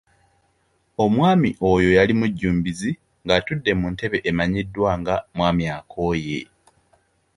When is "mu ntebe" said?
3.79-4.17